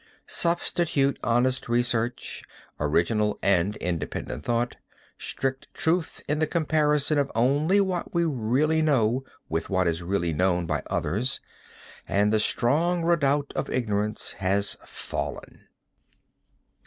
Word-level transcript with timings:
Substitute 0.25 1.19
honest 1.23 1.69
research, 1.69 2.41
original 2.79 3.37
and 3.43 3.75
independent 3.77 4.43
thought, 4.43 4.77
strict 5.19 5.71
truth 5.75 6.23
in 6.27 6.39
the 6.39 6.47
comparison 6.47 7.19
of 7.19 7.31
only 7.35 7.79
what 7.79 8.11
we 8.11 8.25
really 8.25 8.81
know 8.81 9.23
with 9.47 9.69
what 9.69 9.87
is 9.87 10.01
really 10.01 10.33
known 10.33 10.65
by 10.65 10.81
others, 10.87 11.39
and 12.07 12.33
the 12.33 12.39
strong 12.39 13.03
redoubt 13.03 13.53
of 13.55 13.69
ignorance 13.69 14.31
has 14.39 14.75
fallen." 14.83 15.67